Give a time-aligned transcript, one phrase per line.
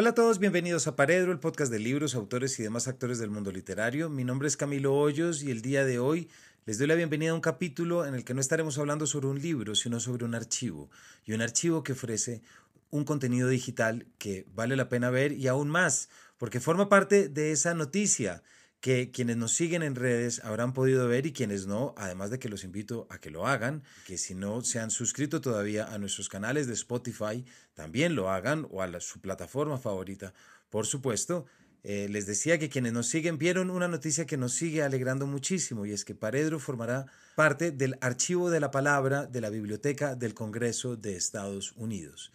[0.00, 3.28] Hola a todos, bienvenidos a Paredro, el podcast de libros, autores y demás actores del
[3.28, 4.08] mundo literario.
[4.08, 6.30] Mi nombre es Camilo Hoyos y el día de hoy
[6.64, 9.42] les doy la bienvenida a un capítulo en el que no estaremos hablando sobre un
[9.42, 10.88] libro, sino sobre un archivo.
[11.26, 12.40] Y un archivo que ofrece
[12.88, 16.08] un contenido digital que vale la pena ver y aún más,
[16.38, 18.42] porque forma parte de esa noticia
[18.80, 22.48] que quienes nos siguen en redes habrán podido ver y quienes no, además de que
[22.48, 26.28] los invito a que lo hagan, que si no se han suscrito todavía a nuestros
[26.28, 27.44] canales de Spotify,
[27.74, 30.32] también lo hagan o a su plataforma favorita.
[30.70, 31.46] Por supuesto,
[31.82, 35.84] eh, les decía que quienes nos siguen vieron una noticia que nos sigue alegrando muchísimo
[35.84, 37.06] y es que Paredro formará
[37.36, 42.32] parte del archivo de la palabra de la Biblioteca del Congreso de Estados Unidos.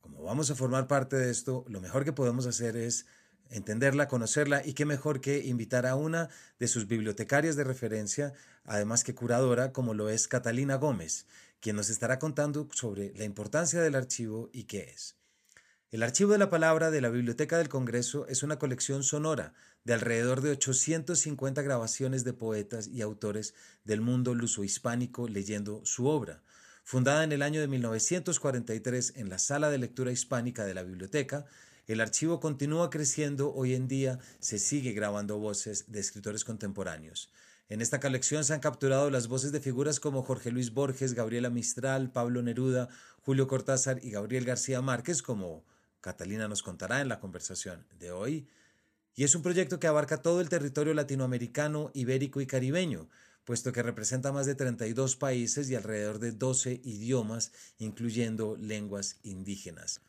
[0.00, 3.06] Como vamos a formar parte de esto, lo mejor que podemos hacer es
[3.52, 8.32] entenderla, conocerla y qué mejor que invitar a una de sus bibliotecarias de referencia,
[8.64, 11.26] además que curadora, como lo es Catalina Gómez,
[11.60, 15.16] quien nos estará contando sobre la importancia del archivo y qué es.
[15.92, 19.52] El Archivo de la Palabra de la Biblioteca del Congreso es una colección sonora
[19.84, 23.52] de alrededor de 850 grabaciones de poetas y autores
[23.84, 26.42] del mundo luso-hispánico leyendo su obra.
[26.82, 31.44] Fundada en el año de 1943 en la Sala de Lectura Hispánica de la Biblioteca,
[31.86, 37.30] el archivo continúa creciendo, hoy en día se sigue grabando voces de escritores contemporáneos.
[37.68, 41.50] En esta colección se han capturado las voces de figuras como Jorge Luis Borges, Gabriela
[41.50, 42.88] Mistral, Pablo Neruda,
[43.22, 45.64] Julio Cortázar y Gabriel García Márquez, como
[46.00, 48.48] Catalina nos contará en la conversación de hoy.
[49.14, 53.08] Y es un proyecto que abarca todo el territorio latinoamericano, ibérico y caribeño,
[53.44, 60.00] puesto que representa más de 32 países y alrededor de 12 idiomas, incluyendo lenguas indígenas.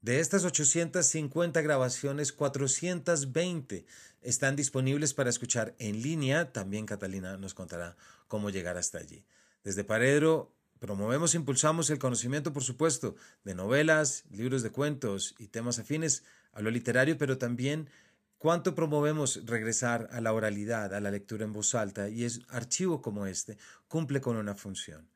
[0.00, 3.84] De estas 850 grabaciones, 420
[4.20, 6.52] están disponibles para escuchar en línea.
[6.52, 7.96] También Catalina nos contará
[8.28, 9.24] cómo llegar hasta allí.
[9.64, 15.48] Desde Paredro promovemos e impulsamos el conocimiento, por supuesto, de novelas, libros de cuentos y
[15.48, 16.22] temas afines
[16.52, 17.90] a lo literario, pero también
[18.38, 23.02] cuánto promovemos regresar a la oralidad, a la lectura en voz alta, y es archivo
[23.02, 23.58] como este
[23.88, 25.10] cumple con una función.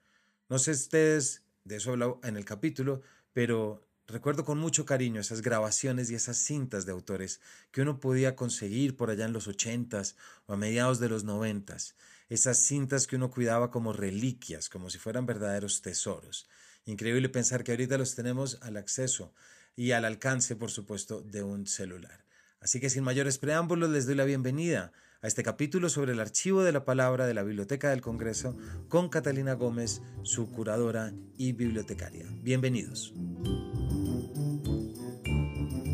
[0.49, 5.41] No sé ustedes, de eso hablo en el capítulo, pero Recuerdo con mucho cariño esas
[5.41, 7.41] grabaciones y esas cintas de autores
[7.71, 11.97] que uno podía conseguir por allá en los ochentas o a mediados de los noventas.
[12.29, 16.47] Esas cintas que uno cuidaba como reliquias, como si fueran verdaderos tesoros.
[16.85, 19.33] Increíble pensar que ahorita los tenemos al acceso
[19.77, 22.27] y al alcance, por supuesto, de un celular.
[22.61, 24.93] Así que sin mayores preámbulos les doy la bienvenida
[25.23, 28.59] a este capítulo sobre el archivo de la palabra de la Biblioteca del Congreso
[28.89, 32.27] con Catalina Gómez, su curadora y bibliotecaria.
[32.43, 33.15] Bienvenidos.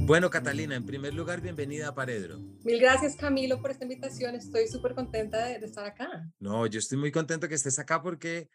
[0.09, 2.39] Bueno, Catalina, en primer lugar, bienvenida a Paredro.
[2.65, 4.35] Mil gracias, Camilo, por esta invitación.
[4.35, 6.33] Estoy súper contenta de, estar acá.
[6.39, 8.49] No, yo estoy muy contento que estés acá porque,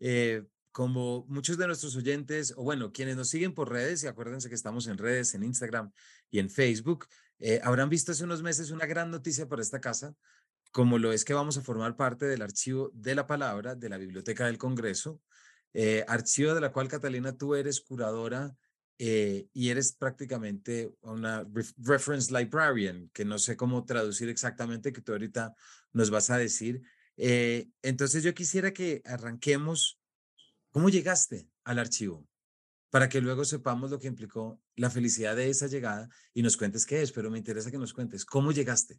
[0.00, 4.48] eh, como muchos de nuestros oyentes, o bueno, quienes nos siguen por redes, y acuérdense
[4.48, 5.92] que estamos en redes, en Instagram
[6.28, 7.06] y en Facebook,
[7.38, 10.12] eh, habrán visto hace unos meses una gran noticia para esta casa,
[10.72, 13.96] como lo es que vamos a formar parte del archivo de la palabra de la
[13.96, 15.20] Biblioteca del Congreso,
[15.72, 18.56] eh, archivo de la cual, Catalina, tú eres curadora
[18.98, 21.46] eh, y eres prácticamente una
[21.78, 25.54] reference librarian, que no sé cómo traducir exactamente, que tú ahorita
[25.92, 26.82] nos vas a decir.
[27.18, 30.00] Eh, entonces yo quisiera que arranquemos,
[30.70, 32.26] ¿cómo llegaste al archivo?
[32.90, 36.86] Para que luego sepamos lo que implicó la felicidad de esa llegada y nos cuentes
[36.86, 38.98] qué es, pero me interesa que nos cuentes, ¿cómo llegaste?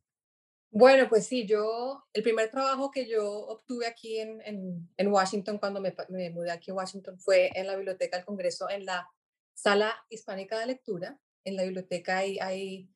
[0.69, 5.79] Bueno, pues sí, yo, el primer trabajo que yo obtuve aquí en, en, Washington, cuando
[5.79, 9.09] me, me, mudé aquí a Washington, fue en la Biblioteca del Congreso, en la
[9.57, 11.19] sala hispánica de lectura.
[11.43, 12.89] En la biblioteca hay,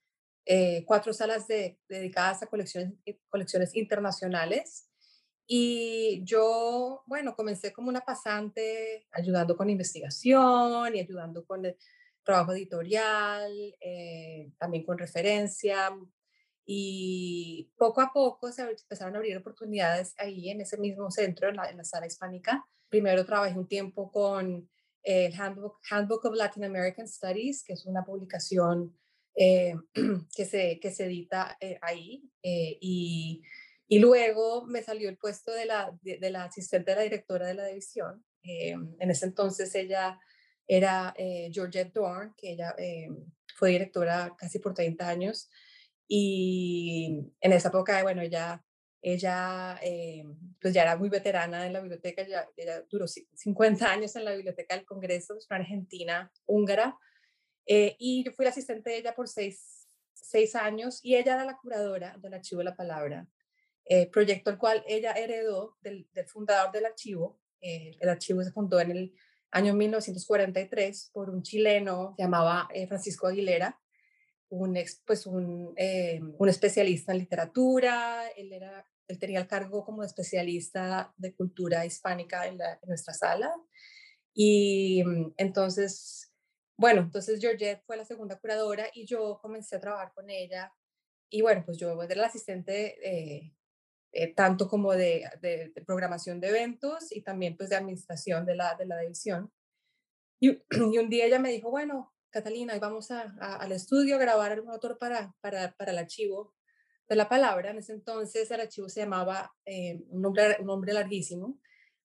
[0.46, 4.88] eh, cuatro salas dedicadas a colecciones, eh, colecciones internacionales.
[5.48, 11.78] Y yo, bueno, comencé como una pasante ayudando con investigación y ayudando con el
[12.24, 15.90] trabajo editorial, eh, también con referencia.
[16.64, 21.56] Y poco a poco se empezaron a abrir oportunidades ahí en ese mismo centro, en
[21.56, 22.64] la, en la sala hispánica.
[22.88, 24.70] Primero trabajé un tiempo con
[25.04, 28.96] el Handbook, Handbook of Latin American Studies, que es una publicación
[29.36, 29.74] eh,
[30.36, 32.30] que, se, que se edita eh, ahí.
[32.44, 33.42] Eh, y,
[33.88, 37.54] y, luego me salió el puesto de la, de, la asistente de la directora de
[37.54, 38.24] la división.
[38.44, 40.20] en ese entonces ella
[40.68, 41.14] era
[41.52, 42.74] Georgette Dorn, que ella
[43.56, 45.50] fue directora casi por 30 años.
[46.08, 48.64] Y en esa época, bueno, ella
[49.02, 50.24] ella eh,
[50.60, 52.48] pues ya era muy veterana en la biblioteca, ya,
[52.90, 56.98] duró 50 años en la biblioteca del Congreso, es una argentina húngara,
[57.66, 61.46] eh, y yo fui la asistente de ella por seis, seis, años y ella era
[61.46, 63.28] la curadora del Archivo de la Palabra,
[63.86, 67.40] eh, proyecto el cual ella heredó del, del fundador del archivo.
[67.60, 69.14] el archivo se fundó en el
[69.52, 73.80] año 1943 por un chileno llamado Francisco Aguilera,
[74.52, 80.04] un, pues un, eh, un especialista en literatura, él, era, él tenía el cargo como
[80.04, 83.52] especialista de cultura hispánica en, nuestra sala.
[84.34, 86.34] Y mm, entonces,
[86.78, 90.74] bueno, entonces Georgette fue la segunda curadora y yo comencé a trabajar con ella.
[91.30, 93.56] Y bueno, pues yo era la asistente eh,
[94.12, 98.76] eh, tanto como de, de, programación de eventos y también pues de administración de la,
[98.76, 99.50] de la división.
[100.42, 100.62] Y,
[101.00, 104.98] un día ella me dijo, bueno, Catalina, hoy vamos al estudio a grabar un autor
[104.98, 106.56] para, para, para, el archivo
[107.10, 107.72] de la palabra.
[107.72, 111.60] En ese entonces el archivo se llamaba, eh, un, nombre, un nombre larguísimo,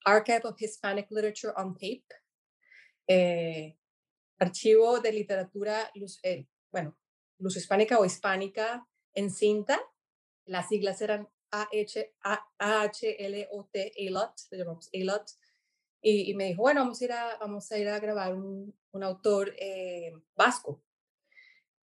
[0.04, 2.06] Archive of Hispanic Literature on Tape.
[3.06, 3.78] Eh,
[4.40, 6.98] archivo de literatura, luz, eh, bueno,
[7.38, 8.84] luz hispánica o hispánica
[9.14, 9.80] en cinta.
[10.44, 12.02] Las siglas eran A-H-L-O-T,
[14.08, 14.34] ALOT,
[14.92, 15.30] ALOT.
[16.00, 18.74] Y, y, me dijo, bueno, vamos a ir a, vamos a, ir a grabar un,
[18.92, 20.82] un autor eh, vasco,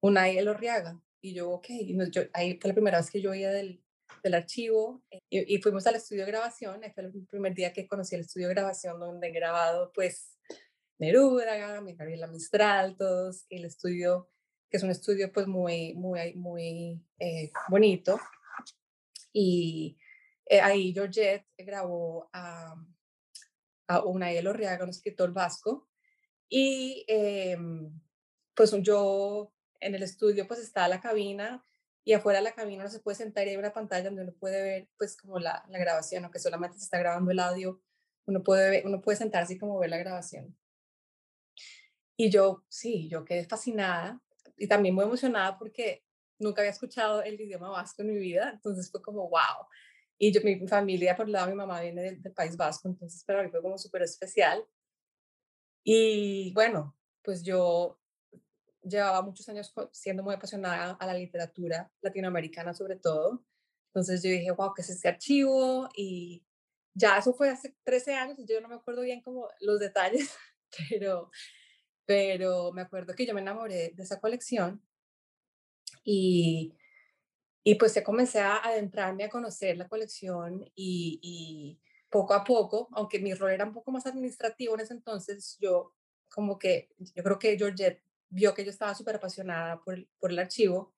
[0.01, 1.01] Unai Elorriaga.
[1.21, 3.81] Y yo, ok, y yo, ahí fue la primera vez que yo oía del,
[4.24, 6.81] del archivo eh, y, y, fuimos al estudio de grabación.
[6.94, 10.38] Fue el primer día que conocí el estudio de grabación donde he grabado, pues,
[11.00, 14.30] Neruda, Gabriela Mistral, todos, y el estudio,
[14.69, 18.19] que es un estudio, pues, muy, muy, muy eh, bonito.
[19.31, 19.98] Y
[20.45, 22.75] eh, ahí Georgette grabó a,
[23.88, 25.88] a Unai Elorriaga, un escritor vasco,
[26.50, 27.57] y eh,
[28.53, 31.65] pues yo en el estudio pues está la cabina
[32.03, 34.33] y afuera de la cabina no se puede sentar y hay una pantalla donde uno
[34.33, 37.81] puede ver pues como la, la grabación, aunque solamente se está grabando el audio,
[38.25, 40.57] uno puede, uno puede sentarse y como ver la grabación.
[42.15, 44.21] Y yo, sí, yo quedé fascinada
[44.57, 46.06] y también muy emocionada porque
[46.39, 49.68] nunca había escuchado el idioma vasco en mi vida, entonces fue como, wow.
[50.18, 52.88] Y yo, mi familia, por el lado de mi mamá viene del, del País Vasco,
[52.88, 54.65] entonces para mí fue como súper especial.
[55.83, 58.00] Y bueno, pues yo
[58.83, 63.45] llevaba muchos años siendo muy apasionada a la literatura latinoamericana sobre todo.
[63.88, 65.89] Entonces yo dije, wow, ¿qué es este archivo?
[65.95, 66.45] Y
[66.94, 70.36] ya eso fue hace 13 años, yo no me acuerdo bien como los detalles,
[70.89, 71.31] pero,
[72.06, 74.81] pero me acuerdo que yo me enamoré de esa colección
[76.04, 76.75] y,
[77.63, 81.80] y pues comencé a adentrarme a conocer la colección y, y
[82.10, 85.94] poco a poco, aunque mi rol era un poco más administrativo en ese entonces, yo
[86.30, 90.39] como que, yo creo que Georgette vio que yo estaba súper apasionada por, por el
[90.39, 90.94] archivo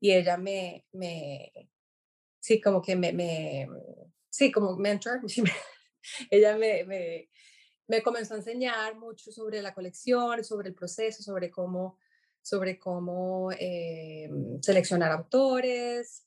[0.00, 1.52] y ella me, me
[2.40, 3.68] sí, como que me, me
[4.28, 5.20] sí, como mentor,
[6.30, 7.30] ella me, me,
[7.86, 11.98] me, comenzó a enseñar mucho sobre la colección, sobre el proceso, sobre cómo,
[12.44, 14.28] sobre cómo eh,
[14.60, 16.26] seleccionar autores.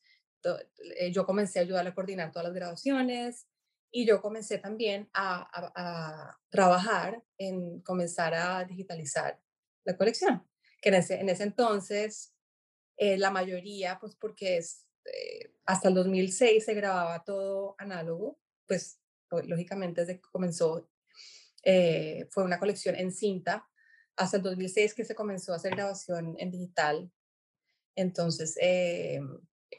[0.99, 3.47] Eh, yo comencé a ayudarle a coordinar todas las grabaciones.
[3.91, 9.39] Y yo comencé también a, trabajar en comenzar a digitalizar
[9.85, 10.45] la colección,
[10.81, 12.33] que en ese, en ese entonces
[12.97, 14.85] eh, la mayoría, pues porque es,
[15.65, 18.99] hasta el 2006 se grababa todo análogo, pues
[19.29, 20.89] lógicamente desde que comenzó
[22.29, 23.67] fue una colección en cinta,
[24.17, 27.11] hasta el 2006 que se comenzó a hacer grabación en digital.
[27.95, 28.57] Entonces,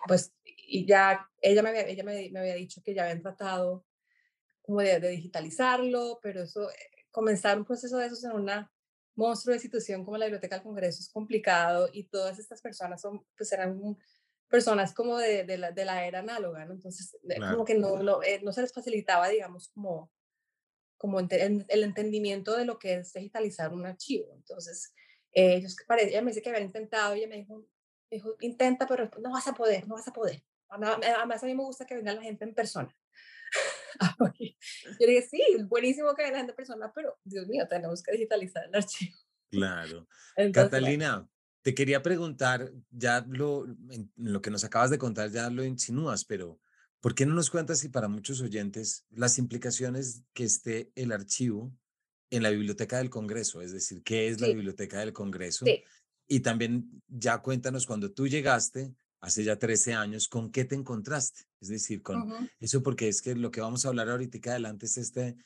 [0.06, 3.84] pues, y ya ella, me había, ella me, me había dicho que ya habían tratado
[4.62, 6.74] como de, de digitalizarlo, pero eso, eh,
[7.10, 8.70] comenzar un proceso de esos en una
[9.18, 13.24] monstruo de institución como la Biblioteca del Congreso es complicado y todas estas personas son,
[13.36, 13.98] pues eran
[14.48, 16.74] personas como de, de, la, de la, era análoga, ¿no?
[16.74, 17.52] Entonces, claro.
[17.52, 20.12] como que no, no, eh, no, se les facilitaba, digamos, como,
[20.98, 24.34] como el entendimiento de lo que es digitalizar un archivo.
[24.34, 24.92] Entonces,
[25.32, 27.60] eh, ellos, ella me dice que habían intentado ella me dijo,
[28.10, 30.42] me dijo, intenta, pero no vas a poder, no vas a poder.
[30.68, 32.94] Además, a mí me gusta que venga la gente en persona.
[35.00, 38.74] Yo dije, sí, buenísimo que venga gente persona, pero Dios mío, tenemos que digitalizar el
[38.74, 39.16] archivo.
[39.50, 40.06] Claro.
[40.36, 41.28] Entonces, Catalina,
[41.62, 43.66] te quería preguntar, ya lo,
[44.16, 46.60] lo que nos acabas de contar ya lo insinúas, pero
[47.00, 51.72] ¿por qué no nos cuentas y para muchos oyentes las implicaciones que esté el archivo
[52.30, 53.60] en la biblioteca del Congreso?
[53.60, 54.42] Es decir, ¿qué es sí.
[54.42, 55.64] la biblioteca del Congreso?
[55.64, 55.82] Sí.
[56.26, 61.42] Y también ya cuéntanos cuando tú llegaste, hace ya 13 años, ¿con qué te encontraste?
[61.60, 62.50] Es decir, con uh -huh.
[62.60, 65.36] eso porque es que lo que vamos a hablar ahorita adelante es este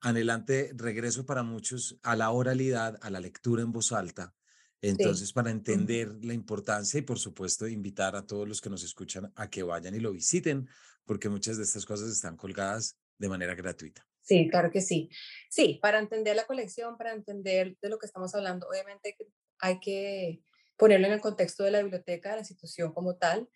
[0.00, 4.34] anhelante regreso para muchos a la oralidad, a la lectura en voz alta.
[4.82, 5.34] Entonces, sí.
[5.34, 6.24] para entender uh -huh.
[6.24, 9.94] la importancia y, por supuesto, invitar a todos los que nos escuchan a que vayan
[9.94, 10.66] y lo visiten,
[11.10, 14.06] porque muchas de estas cosas están colgadas de manera gratuita.
[14.20, 15.10] Sí, claro que sí.
[15.50, 19.16] Sí, para entender la colección, para entender de lo que estamos hablando, obviamente
[19.58, 20.44] hay que
[20.76, 23.50] ponerlo en el contexto de la biblioteca, de la institución como tal.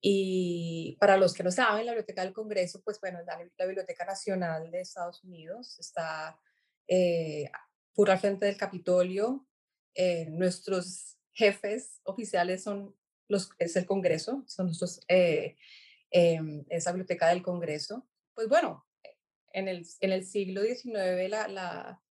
[0.00, 4.06] Y para los que no saben, la Biblioteca del Congreso, pues bueno, la, la Biblioteca
[4.06, 6.40] Nacional de Estados Unidos está
[6.88, 7.50] eh,
[8.18, 9.46] frente del Capitolio.
[9.94, 12.96] Eh, nuestros jefes oficiales son
[13.28, 15.58] los, es el Congreso, son nuestros, eh,
[16.10, 18.06] em, esa biblioteca del Congreso.
[18.34, 18.86] Pues bueno,
[19.52, 22.02] en el, en el siglo XIX la, la,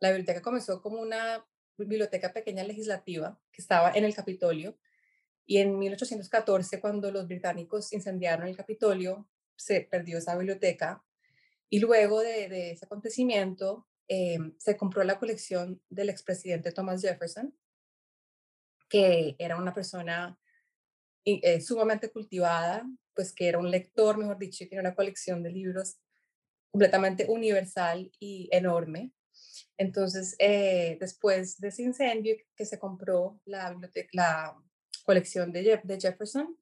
[0.00, 1.46] la biblioteca comenzó como una
[1.76, 4.78] biblioteca pequeña legislativa que estaba en el Capitolio
[5.46, 11.04] y en 1814 cuando los británicos incendiaron el Capitolio se perdió esa biblioteca
[11.68, 17.54] y luego de, de ese acontecimiento em, se compró la colección del expresidente Thomas Jefferson
[18.88, 20.38] que era una persona
[21.24, 25.50] eh, sumamente cultivada, pues que era un lector, mejor dicho, que tenía una colección de
[25.50, 25.98] libros
[26.70, 29.12] completamente universal y enorme.
[29.76, 33.76] Entonces, eh, después de ese incendio que se compró la,
[34.12, 34.56] la
[35.04, 36.56] colección de, de Jefferson,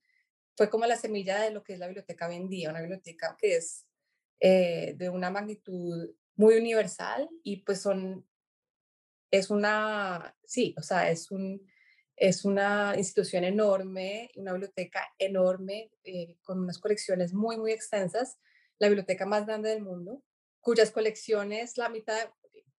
[0.56, 3.56] fue como la semilla de lo que es la biblioteca hoy en una biblioteca que
[3.56, 3.86] es
[4.40, 8.26] eh, de una magnitud muy universal y pues son,
[9.30, 11.66] es una, sí, o sea, es un,
[12.16, 18.38] es una institución enorme, una biblioteca enorme, eh, con unas colecciones muy, muy extensas,
[18.78, 20.22] la biblioteca más grande del mundo,
[20.60, 22.30] cuyas colecciones, la mitad,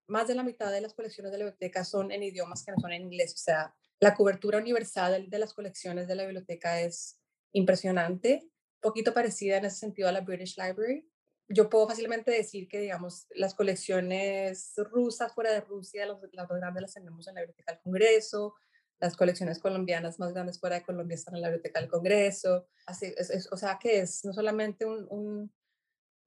[0.08, 2.78] más de la mitad de las colecciones de la biblioteca son en idiomas que no
[2.80, 3.34] son en inglés.
[3.34, 7.20] O sea, la cobertura universal de las colecciones de la biblioteca es
[7.54, 8.50] impresionante,
[8.82, 11.10] poquito parecida en ese sentido a la British Library.
[11.48, 16.82] Yo puedo fácilmente decir que, digamos, las colecciones rusas fuera de Rusia, las más grandes
[16.82, 18.56] las tenemos en la Biblioteca del Congreso,
[19.00, 22.68] las colecciones colombianas más grandes fuera de Colombia están en la Biblioteca del Congreso.
[22.86, 25.06] Así, es, o sea que es no solamente un,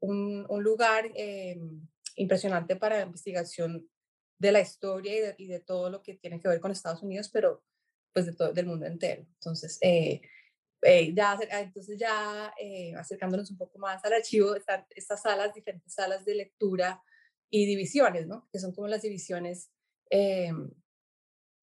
[0.00, 1.58] un, un, lugar eh,
[2.16, 3.88] impresionante para la investigación
[4.38, 7.64] de la historia y de, todo lo que tiene que ver con Estados Unidos, pero
[8.12, 9.22] pues de todo, del mundo entero.
[9.22, 10.20] Entonces, eh,
[10.82, 12.52] eh, ya, ah, entonces ya
[12.98, 17.02] acercándonos un poco más al archivo, están estas salas, diferentes salas de lectura
[17.50, 18.48] y divisiones, ¿no?
[18.52, 19.70] Que son como las divisiones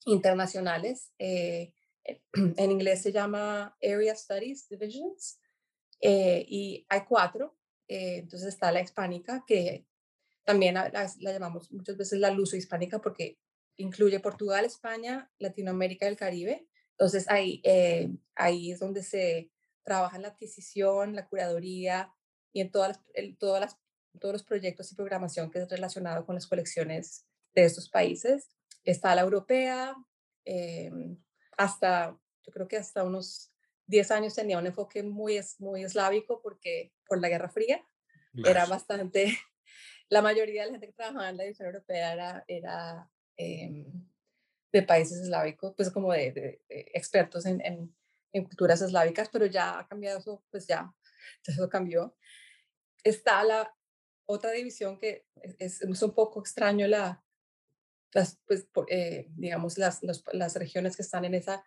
[0.05, 1.11] internacionales.
[1.19, 1.73] Eh,
[2.33, 5.39] en inglés se llama Area Studies Divisions
[6.01, 7.57] eh, y hay cuatro.
[7.87, 9.85] Eh, entonces está la hispánica, que
[10.43, 13.39] también la, llamamos muchas veces la luso hispánica porque
[13.77, 16.67] incluye Portugal, España, Latinoamérica y el Caribe.
[16.91, 17.61] Entonces ahí,
[18.35, 19.51] ahí es donde se
[19.83, 22.13] trabaja en la adquisición, la curaduría
[22.51, 23.01] y en todas
[23.39, 23.79] todas las,
[24.19, 28.49] todos los proyectos y programación que es relacionado con las colecciones de estos países
[28.83, 29.95] está la europea,
[30.45, 31.17] em,
[31.57, 33.51] hasta, yo creo que hasta unos
[33.87, 37.85] 10 años tenía un enfoque muy, muy eslávico porque por la Guerra Fría
[38.45, 39.25] era bastante,
[40.09, 43.85] la mayoría de la gente que trabajaba en la división europea era, era em,
[44.71, 47.95] de países eslávicos, pues como de, expertos en, en,
[48.45, 50.91] culturas eslávicas, pero ya ha cambiado eso, pues ya,
[51.45, 52.17] eso cambió.
[53.03, 53.71] Está la
[54.25, 55.27] otra división que
[55.59, 57.22] es, es un poco extraño la,
[58.13, 61.63] las, pues, eh, digamos, las, las, regiones que están en esa,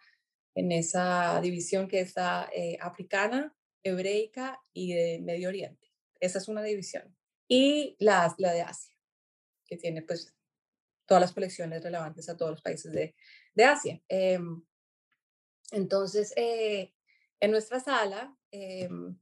[0.55, 5.93] en esa división que es la eh, africana, hebreica y de Medio Oriente.
[6.21, 7.17] Esa es una división.
[7.49, 8.97] Y la, la de Asia,
[9.65, 10.35] que tiene pues
[11.07, 13.15] todas las colecciones relevantes a todos los países de,
[13.55, 14.03] de Asia.
[14.09, 14.63] Em,
[15.73, 16.93] entonces, eh,
[17.41, 19.17] en nuestra sala, em,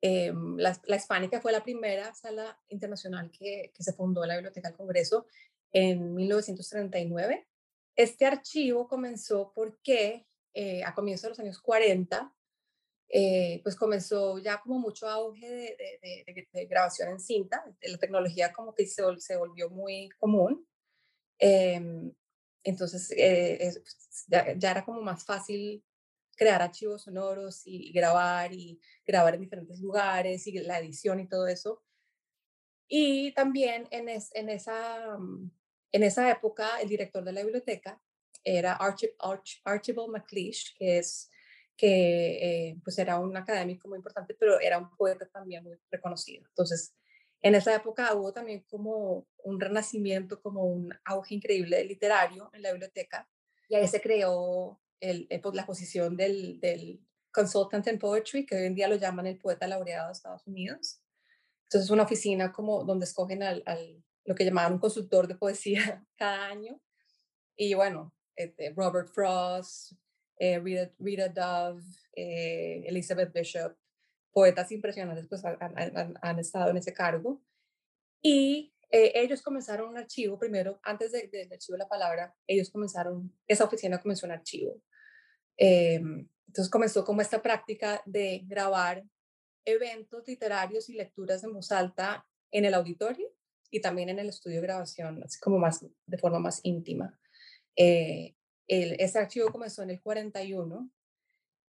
[0.00, 4.36] em, la, la, hispánica fue la primera sala internacional que, que, se fundó en la
[4.36, 5.26] Biblioteca del Congreso
[5.74, 7.46] en 1939.
[7.96, 12.32] Este archivo comenzó porque eh, a comienzos de los años 40,
[13.08, 18.86] eh, pues comenzó ya como mucho auge de, grabación en cinta, la tecnología como que
[18.86, 20.66] se, se volvió muy común.
[21.38, 22.12] Em,
[22.62, 23.72] entonces eh,
[24.28, 25.84] ya, era como más fácil
[26.36, 31.48] crear archivos sonoros y, grabar y grabar en diferentes lugares y la edición y todo
[31.48, 31.82] eso.
[32.88, 35.50] Y también en, en esa mm,
[35.94, 38.02] en esa época, el director de la biblioteca
[38.42, 38.76] era
[39.64, 41.30] Archibald MacLeish, que, es,
[41.76, 46.46] que eh, pues era un académico muy importante, pero era un poeta también muy reconocido.
[46.48, 46.96] Entonces,
[47.40, 52.72] en esa época hubo también como un renacimiento, como un auge increíble literario en la
[52.72, 53.30] biblioteca,
[53.68, 58.64] y ahí se creó el, pues, la posición del, del Consultant in Poetry, que hoy
[58.64, 61.00] en día lo llaman el poeta laureado de Estados Unidos.
[61.66, 66.04] Entonces, es una oficina como donde escogen al lo que llamaban un consultor de poesía
[66.16, 66.80] cada año.
[67.56, 69.92] Y bueno, este, Robert Frost,
[70.38, 71.82] eh, Rita, Dove,
[72.16, 73.76] eh, Elizabeth Bishop,
[74.32, 77.40] poetas impresionantes, pues han, estado en ese cargo.
[78.20, 82.70] Y eh, ellos comenzaron un archivo, primero, antes del de, archivo de la palabra, ellos
[82.70, 84.82] comenzaron, esa oficina comenzó un archivo.
[85.56, 89.04] Em, entonces comenzó como esta práctica de grabar
[89.64, 93.33] eventos literarios y lecturas en voz alta en el auditorio
[93.74, 97.18] y también en el estudio de grabación, así como más de forma más íntima.
[97.74, 98.36] Eh,
[98.68, 100.88] El, ese archivo comenzó en el 41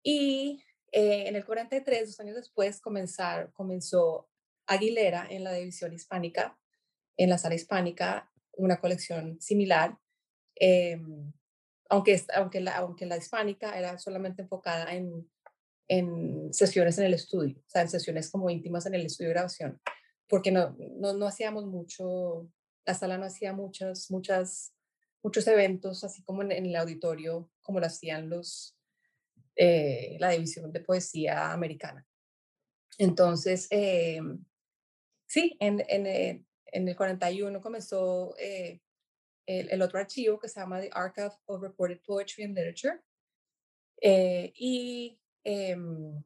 [0.03, 4.29] y eh, en el 43, dos años después, comenzar, comenzó
[4.67, 6.59] Aguilera en la división hispánica,
[7.17, 9.97] en la sala hispánica, una colección similar,
[10.57, 11.33] em,
[11.89, 15.31] aunque, aunque, la, aunque la hispánica era solamente enfocada en,
[15.87, 19.35] en sesiones en el estudio, o sea, en sesiones como íntimas en el estudio de
[19.35, 19.81] grabación,
[20.33, 22.51] porque no, no, hacíamos mucho,
[22.87, 24.75] la sala no hacía muchas, muchas,
[25.23, 28.75] muchos eventos, así como en, el auditorio, como lo hacían los,
[29.57, 32.07] eh, la división de poesía americana.
[32.97, 34.23] Entonces, eh,
[35.27, 38.81] sí, en, en, eh, en, el 41 comenzó el,
[39.45, 43.03] el, otro archivo que se llama The Archive of Reported Poetry and Literature.
[44.01, 46.25] y em,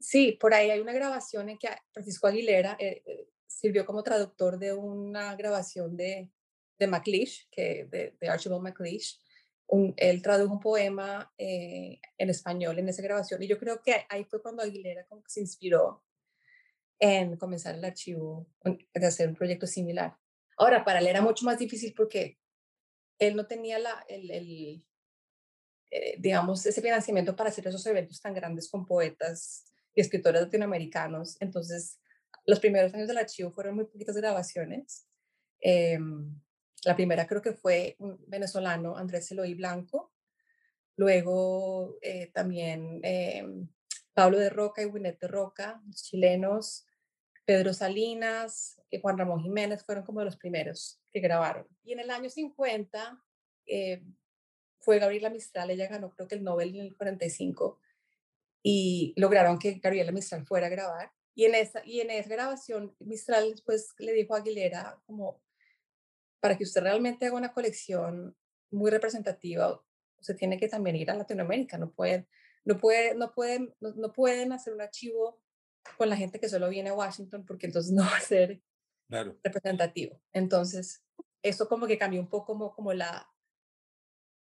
[0.00, 2.76] sí, por ahí hay una grabación en que Francisco Aguilera
[3.46, 6.30] sirvió como traductor de una grabación de,
[6.78, 9.20] de MacLeish, que, de, Archibald MacLeish,
[9.96, 14.24] él tradujo un poema eh, en español en esa grabación y yo creo que ahí
[14.24, 16.02] fue cuando Aguilera se inspiró
[16.98, 20.16] en comenzar el archivo, de hacer un proyecto similar.
[20.56, 22.38] Ahora, para él era mucho más difícil porque
[23.18, 24.82] él no tenía la, el,
[25.90, 31.36] eh, digamos, ese financiamiento para hacer esos eventos tan grandes con poetas escritores latinoamericanos.
[31.40, 31.98] Entonces,
[32.46, 35.06] los primeros años del archivo fueron muy poquitas grabaciones.
[35.60, 35.98] Eh,
[36.84, 40.12] la primera creo que fue un venezolano, Andrés Eloy Blanco.
[40.96, 43.44] Luego eh, también eh,
[44.14, 46.86] Pablo de Roca y Winnet de Roca, chilenos.
[47.44, 51.66] Pedro Salinas y Juan Ramón Jiménez fueron como los primeros que grabaron.
[51.82, 53.24] Y en el año 50
[53.66, 54.04] eh,
[54.78, 57.80] fue Gabriela Mistral, ella ganó creo que el Nobel en el 45
[58.62, 61.12] y lograron que Gabriela Mistral fuera a grabar.
[61.34, 65.42] Y en esa, y en esa grabación Mistral después le dijo a Aguilera como,
[66.40, 68.36] para que usted realmente haga una colección
[68.70, 69.82] muy representativa,
[70.20, 72.28] usted tiene que también ir a Latinoamérica, no pueden,
[72.64, 75.40] no puede, no pueden, no, pueden hacer un archivo
[75.96, 78.62] con la gente que solo viene a Washington porque entonces no va a ser
[79.42, 80.20] representativo.
[80.32, 81.02] Entonces,
[81.42, 83.28] eso como que cambió un poco como, como la,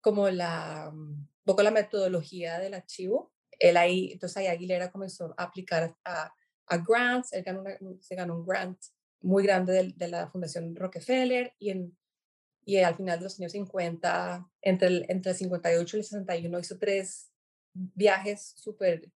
[0.01, 3.34] como la, un poco la metodología del archivo.
[3.59, 6.35] Él ahí, entonces ahí Aguilera comenzó a aplicar a,
[6.67, 7.65] a grants, él ganó
[8.01, 8.79] se ganó un grant
[9.21, 11.97] muy grande de, la Fundación Rockefeller y, en,
[12.65, 16.59] y al final de los años 50, entre el, entre el 58 y el 61,
[16.59, 17.33] hizo tres
[17.73, 19.11] viajes súper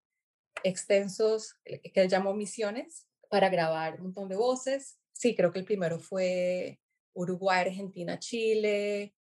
[0.64, 4.98] extensos que él llamó misiones para grabar un montón de voces.
[5.12, 6.80] Sí, creo que el primero fue
[7.12, 9.14] Uruguay, Argentina, Chile.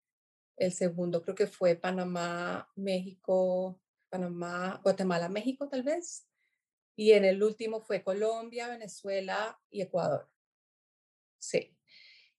[0.56, 6.26] El segundo creo que fue Panamá, México, Panamá, Guatemala, México tal vez.
[6.96, 10.28] Y en el último fue Colombia, Venezuela y Ecuador.
[11.38, 11.76] Sí.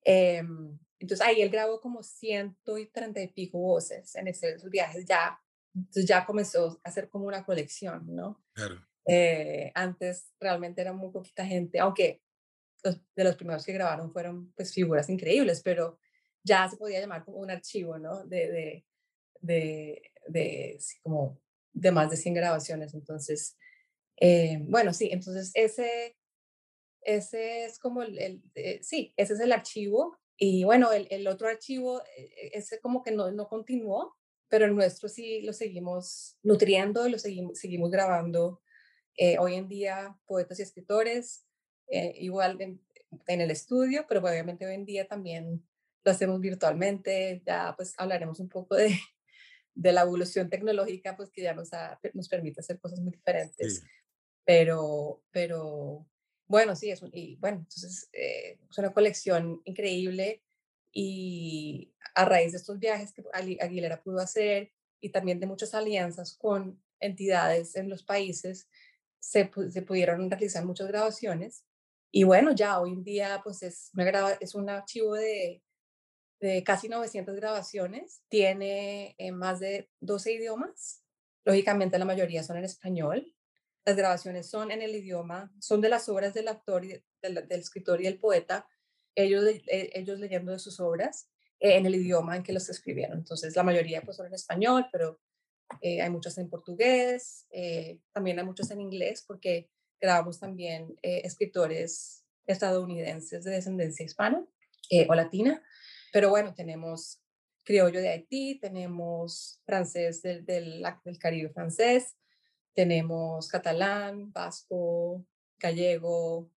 [0.04, 5.06] Em, entonces ahí él grabó como ciento y treinta y pico voces en esos viajes
[5.06, 5.40] ya.
[5.74, 8.44] Entonces ya comenzó a hacer como una colección, ¿no?
[8.54, 8.86] Claro.
[9.08, 12.22] Eh, antes realmente era muy poquita gente, aunque
[12.84, 16.00] los, de los primeros que grabaron fueron pues figuras increíbles, pero
[16.44, 18.26] ya se podía llamar como un archivo, ¿no?
[18.26, 18.86] De, de,
[19.42, 21.42] de, de como
[21.74, 22.94] de más de 100 grabaciones.
[22.94, 23.58] Entonces,
[24.18, 26.18] eh, bueno, sí, entonces ese,
[27.02, 30.18] ese es como el, eh, sí, ese es el archivo.
[30.38, 34.16] Y bueno, el, el otro archivo, eh, ese como que no, no continuó,
[34.48, 38.62] pero el nuestro sí lo seguimos nutriendo lo seguimos, seguimos grabando.
[39.18, 41.46] Eh, hoy en día, poetas y escritores,
[41.90, 42.82] igual en,
[43.28, 45.68] en, el estudio, pero obviamente hoy en día también
[46.04, 47.42] lo hacemos virtualmente.
[47.46, 48.96] Ya pues hablaremos un poco de,
[49.80, 51.70] de la evolución tecnológica, pues que ya nos,
[52.14, 53.82] nos permite hacer cosas muy diferentes.
[54.44, 56.06] Pero, pero
[56.48, 60.44] bueno, sí, es y bueno, entonces eh, es una colección increíble
[60.92, 66.34] y a raíz de estos viajes que Aguilera pudo hacer y también de muchas alianzas
[66.34, 68.68] con entidades en los países,
[69.20, 71.64] se, se pudieron realizar muchas grabaciones.
[72.12, 75.64] Y bueno, ya hoy en día pues es, una es un archivo de,
[76.40, 81.04] de casi 900 grabaciones, tiene eh, más de 12 idiomas,
[81.44, 83.36] lógicamente la mayoría son en español,
[83.86, 86.86] las grabaciones son en el idioma, son de las obras del autor,
[87.22, 88.68] del, escritor y del poeta,
[89.16, 93.18] ellos, eh, ellos leyendo de sus obras eh, en el idioma en que los escribieron.
[93.18, 95.20] Entonces, la mayoría pues son en español, pero
[95.82, 97.46] hay muchas en portugués,
[98.12, 99.70] también hay muchos en inglés, porque
[100.02, 104.44] grabamos también escritores estadounidenses de descendencia hispana
[105.08, 105.62] o latina.
[106.12, 107.22] Pero bueno, tenemos
[107.64, 110.84] criollo de Haití, tenemos francés del, del,
[111.20, 112.16] Caribe francés,
[112.74, 115.26] tenemos catalán, vasco,
[115.60, 116.52] gallego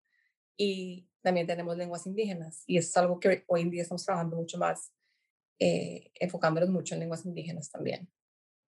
[0.55, 2.63] y también tenemos lenguas indígenas.
[2.65, 4.91] Y es algo que hoy en día estamos trabajando mucho más
[5.59, 8.09] eh, enfocándonos mucho en lenguas indígenas también.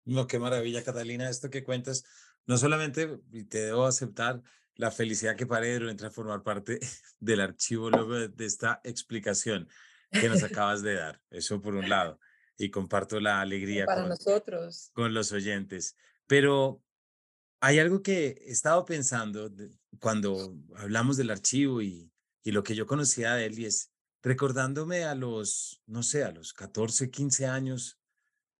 [0.03, 2.03] No, qué maravilla, Catalina, esto que cuentas.
[2.47, 4.41] No solamente, te debo aceptar,
[4.75, 5.47] la felicidad que
[5.89, 6.79] entra a formar parte
[7.19, 9.67] del archivo luego de, esta explicación
[10.11, 11.21] que nos acabas de dar.
[11.29, 12.19] Eso por un lado.
[12.57, 14.91] Y comparto la alegría Para nosotros.
[14.93, 15.95] con los oyentes.
[16.27, 16.83] Pero
[17.59, 19.51] hay algo que he estado pensando
[19.99, 22.11] cuando hablamos del archivo y,
[22.43, 23.91] y lo que yo conocía de él y es
[24.23, 27.99] recordándome a los, no sé, a los 14, 15 años,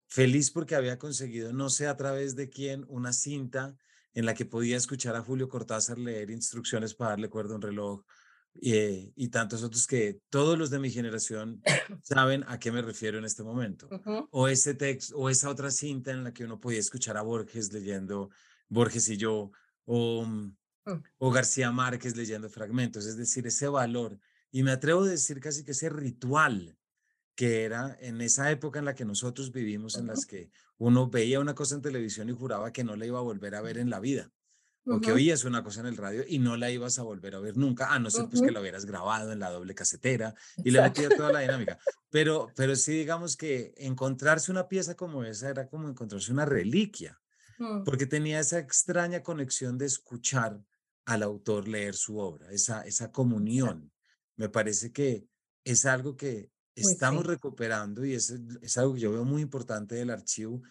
[0.08, 3.76] feliz porque había conseguido, no sé a través de quién, una cinta
[4.14, 7.62] en la que podía escuchar a Julio Cortázar leer instrucciones para darle cuerda a un
[7.62, 8.04] reloj
[8.62, 11.62] eh, y tantos otros que todos los de mi generación
[12.04, 13.90] saben a qué me refiero en este momento.
[14.32, 17.72] O ese texto, o esa otra cinta en la que uno podía escuchar a Borges
[17.72, 18.30] leyendo
[18.68, 19.52] Borges y yo,
[19.86, 21.04] o, mm, mm.
[21.18, 24.20] o García Márquez leyendo fragmentos, es decir, ese valor.
[24.52, 26.78] Y me atrevo a decir casi que ese ritual
[27.36, 31.40] que era en esa época en la que nosotros vivimos, en las que uno veía
[31.40, 33.90] una cosa en televisión y juraba que no la iba a volver a ver en
[33.90, 34.32] la vida,
[34.86, 37.40] o que oías una cosa en el radio y no la ibas a volver a
[37.40, 40.72] ver nunca, a no ser pues que la hubieras grabado en la doble casetera y
[40.72, 41.78] le metías toda la dinámica.
[42.10, 47.20] Pero, pero sí digamos que encontrarse una pieza como esa era como encontrarse una reliquia,
[47.60, 47.84] mm.
[47.84, 50.60] porque tenía esa extraña conexión de escuchar
[51.06, 53.92] al autor leer su obra, esa, esa comunión.
[54.36, 55.26] Me parece que
[55.64, 60.10] es algo que estamos recuperando y es, es algo que yo veo muy importante del
[60.10, 60.62] archivo,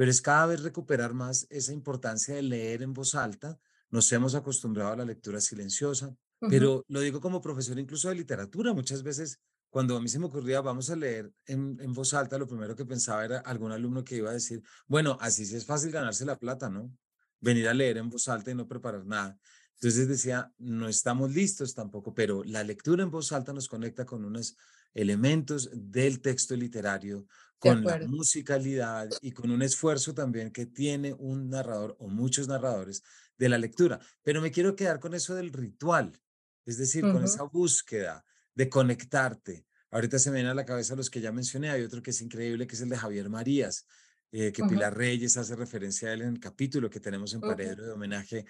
[0.00, 3.60] pero es cada vez recuperar más esa importancia de leer en voz alta.
[3.90, 6.16] Nos hemos acostumbrado a la lectura silenciosa,
[6.48, 8.72] pero lo digo como profesor incluso de literatura.
[8.72, 12.38] Muchas veces cuando a mí se me ocurría, vamos a leer en, en, voz alta,
[12.38, 15.66] lo primero que pensaba era algún alumno que iba a decir, bueno, así sí es
[15.66, 16.90] fácil ganarse la plata, ¿no?
[17.38, 19.38] Venir a leer en voz alta y no preparar nada.
[19.74, 24.24] Entonces decía, no estamos listos tampoco, pero la lectura en voz alta nos conecta con
[24.24, 24.56] unos
[24.94, 27.26] elementos del texto literario,
[27.60, 33.02] con la musicalidad y con un esfuerzo también que tiene un narrador o muchos narradores
[33.36, 34.00] de la lectura.
[34.22, 36.18] Pero me quiero quedar con eso del ritual,
[36.64, 39.66] es decir, con esa búsqueda de conectarte.
[39.90, 42.20] Ahorita se me vienen a la cabeza los que ya mencioné, hay otro que es
[42.22, 43.86] increíble, que es el de Javier Marías,
[44.32, 47.84] eh, que Pilar Reyes hace referencia a él en el capítulo que tenemos en Paredro
[47.84, 48.46] de homenaje,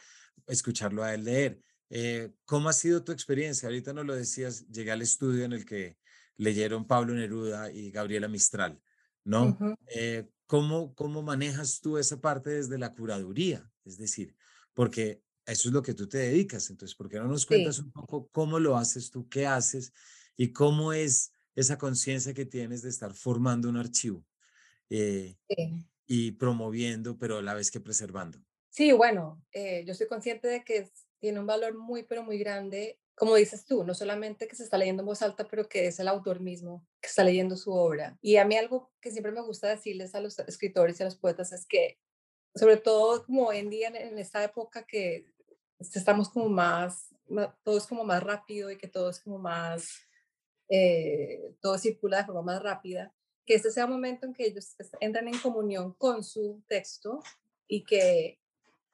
[0.46, 1.60] escucharlo a él leer.
[1.88, 3.68] Eh, ¿Cómo ha sido tu experiencia?
[3.68, 5.96] Ahorita no lo decías, llegué al estudio en el que
[6.36, 8.80] leyeron Pablo Neruda y Gabriela Mistral,
[9.24, 9.58] ¿no?
[9.86, 13.70] Eh, ¿cómo, ¿Cómo manejas tú esa parte desde la curaduría?
[13.84, 14.36] Es decir,
[14.74, 17.90] porque eso es lo que tú te dedicas, entonces, ¿por qué no nos cuentas un
[17.90, 19.92] poco cómo lo haces tú, qué haces
[20.36, 24.24] y cómo es esa conciencia que tienes de estar formando un archivo?
[24.88, 25.36] Eh,
[26.06, 28.44] y promoviendo, pero a la vez que preservando.
[28.68, 32.99] Sí, bueno, eh, yo soy consciente de que tiene un valor muy, pero muy grande,
[33.20, 36.00] como dices tú, no solamente que se está leyendo en voz alta, pero que es
[36.00, 38.16] el autor mismo que está leyendo su obra.
[38.22, 41.16] Y a mí algo que siempre me gusta decirles a los escritores y a los
[41.16, 41.98] poetas es que,
[42.54, 45.26] sobre todo como hoy en día, en esta época que
[45.78, 47.14] estamos como más,
[47.62, 49.90] todo es como más rápido y que todo es como más,
[50.70, 54.74] eh, todo circula de forma más rápida, que este sea un momento en que ellos
[54.98, 57.22] entran en comunión con su texto
[57.68, 58.40] y que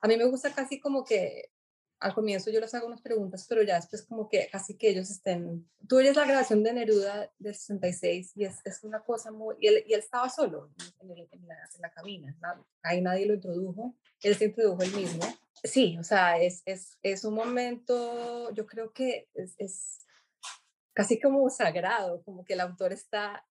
[0.01, 1.53] a mí me gusta casi como que
[1.99, 5.11] al comienzo yo les hago unas preguntas, pero ya después como que casi que ellos
[5.11, 5.69] estén...
[5.89, 9.57] Tú oyes la grabación de Neruda del 66 y es, es una cosa muy...
[9.61, 11.09] Y él, y él estaba solo en,
[11.49, 12.37] la, en la, cabina,
[12.83, 15.25] ahí nadie lo introdujo, él se introdujo él mismo.
[15.65, 20.07] Sí, o sea, es, es, es un momento, yo creo que es, es
[20.93, 23.47] casi como sagrado, como que el autor está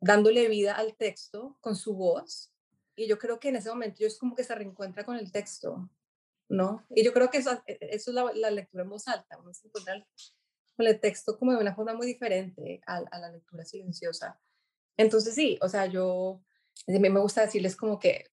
[0.00, 2.52] dándole vida al texto con su voz.
[2.96, 5.88] Y yo creo que en ese momento es como que se reencuentra con el texto,
[6.52, 6.84] ¿no?
[6.90, 9.66] Y yo creo que eso, e, eso es la, lectura en voz alta, uno se
[9.66, 10.06] encuentra
[10.76, 14.38] con el texto como de una forma muy diferente a, a, la lectura silenciosa.
[14.98, 16.42] Entonces sí, o sea, yo,
[16.86, 18.30] a mí me gusta decirles como que,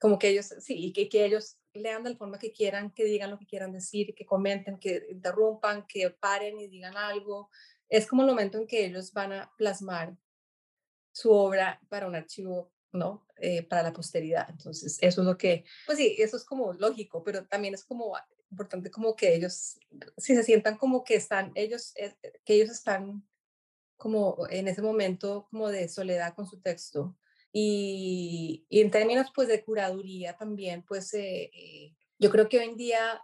[0.00, 3.04] como que ellos, sí, y que, que ellos lean de la forma que quieran, que
[3.04, 7.50] digan lo que quieran decir, que comenten, que interrumpan, que paren y digan algo.
[7.88, 10.16] Es como el momento en que ellos van a plasmar
[11.12, 13.26] su obra para un archivo, ¿no?
[13.38, 14.46] Eh, para la posteridad.
[14.48, 18.16] Entonces, eso es lo que, pues sí, eso es como lógico, pero también es como
[18.48, 19.80] importante como que ellos,
[20.16, 23.26] si se sientan como que están, ellos, eh, que ellos están
[23.96, 27.16] como en ese momento como de soledad con su texto.
[27.52, 32.76] Y, y en términos pues de curaduría también, pues eh, yo creo que hoy en
[32.76, 33.20] día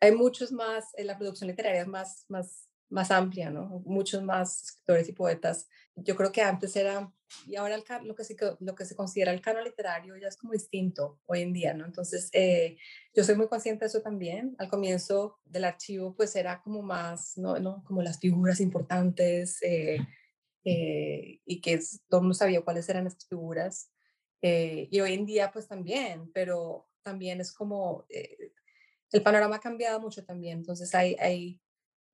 [0.00, 3.82] hay muchos más, la producción literaria es más, más más amplia, ¿no?
[3.86, 5.68] Muchos más escritores y poetas.
[5.96, 7.10] Yo creo que antes era,
[7.46, 10.36] y ahora el, lo, que se, lo que se considera el canon literario ya es
[10.36, 11.84] como distinto hoy en día, ¿no?
[11.84, 12.76] Entonces, eh,
[13.14, 14.54] yo soy muy consciente de eso también.
[14.58, 17.58] Al comienzo del archivo, pues era como más, ¿no?
[17.58, 17.82] ¿no?
[17.84, 19.98] Como las figuras importantes, eh,
[20.64, 23.90] eh, y que todo el mundo sabía cuáles eran esas figuras.
[24.42, 30.00] Eh, y hoy en día pues también, pero también es como, el panorama ha cambiado
[30.00, 31.60] mucho también, entonces hay, hay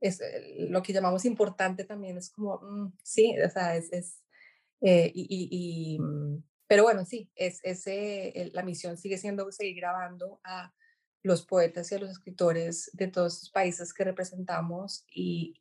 [0.00, 0.20] es,
[0.58, 4.22] lo que llamamos importante también es como, mm, sí, o sea, es, es
[4.80, 10.72] y, y, mm, pero bueno, sí, es, ese, la misión sigue siendo seguir grabando a
[11.22, 15.60] los poetas y a los escritores de todos los países que representamos y,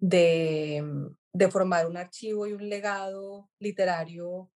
[0.00, 4.50] mm, de, formar un archivo y un legado literario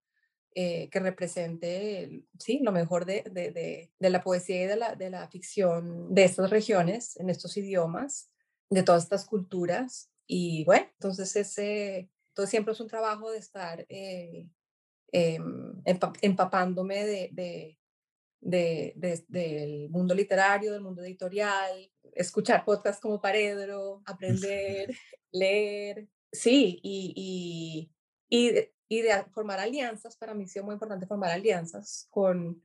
[0.54, 3.50] eh, que represente sí, lo mejor de, de,
[3.98, 8.30] de, la poesía y de la, de la ficción de estas regiones, en estos idiomas,
[8.68, 10.10] de todas estas culturas.
[10.26, 14.48] Y bueno, entonces ese, todo siempre es un trabajo de estar eh,
[15.12, 17.78] em, empapándome de,
[18.40, 24.90] de, del mundo literario, del mundo editorial, escuchar podcasts como Paredro, aprender,
[25.32, 27.88] leer, sí, y,
[28.28, 32.62] y, y, de, formar alianzas, para mí ha sido muy importante formar alianzas con,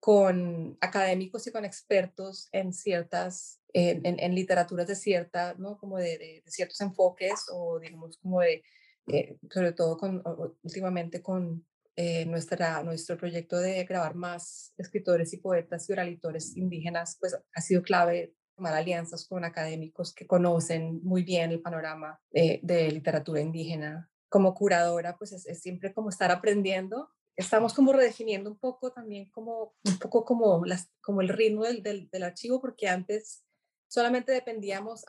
[0.00, 5.76] con académicos y con expertos en ciertas, en, en, literaturas de cierta, ¿no?
[5.76, 8.64] Como de, de, ciertos enfoques o digamos como de,
[9.06, 10.22] eh, sobre todo con,
[10.62, 17.16] últimamente con eh, nuestra, nuestro proyecto de grabar más escritores y poetas y oralitores indígenas,
[17.20, 22.90] pues ha sido clave tomar alianzas con académicos que conocen muy bien el panorama de,
[22.90, 24.10] literatura indígena.
[24.28, 27.10] Como curadora, pues es, siempre como estar aprendiendo.
[27.36, 31.82] Estamos como redefiniendo un poco también como, un poco como, las, como el ritmo del,
[31.82, 33.44] del, archivo, porque antes
[33.88, 35.04] solamente dependíamos,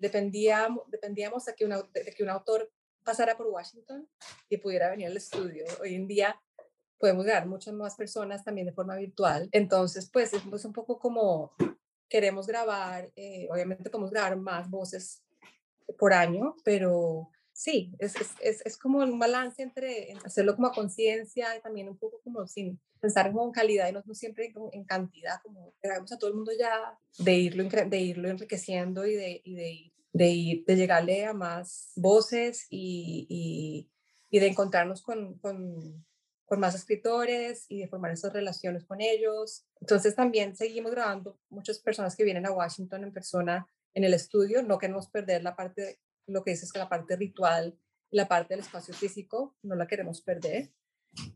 [0.00, 2.70] dependíamos, dependíamos de que, una, de que un autor
[3.04, 4.08] pasara por Washington
[4.48, 5.64] y pudiera venir al estudio.
[5.80, 6.40] Hoy en día
[6.98, 9.48] podemos grabar muchas más personas también de forma virtual.
[9.52, 11.52] Entonces, pues es un poco como
[12.08, 15.22] queremos grabar, eh, obviamente podemos grabar más voces
[15.98, 21.56] por año, pero sí, es, es, es, como un balance entre hacerlo como a conciencia
[21.56, 25.74] y también un poco como sin pensar en calidad y no, siempre en cantidad, como
[25.82, 29.93] grabamos a todo el mundo ya, de irlo, de irlo enriqueciendo y de, y de
[30.14, 33.26] de, de llegarle a más voces y,
[34.30, 36.04] y, de encontrarnos con, con,
[36.44, 39.64] con, más escritores y de formar esas relaciones con ellos.
[39.80, 44.62] Entonces también seguimos grabando muchas personas que vienen a Washington en persona en el estudio.
[44.62, 47.78] No queremos perder la parte, lo que dices la parte ritual,
[48.10, 50.72] la parte del espacio físico, no la queremos perder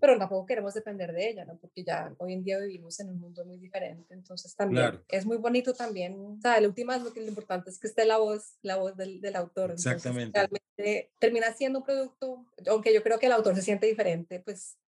[0.00, 1.56] pero tampoco queremos depender de ella, ¿no?
[1.58, 5.36] Porque ya hoy en día vivimos en un mundo muy diferente, entonces también es muy
[5.36, 8.18] bonito también, o sea, la última es lo que lo importante es que esté la
[8.18, 9.72] voz, la voz del, del autor.
[9.72, 10.38] Exactamente.
[10.38, 14.78] realmente termina siendo un producto, aunque yo creo que el autor se siente diferente, pues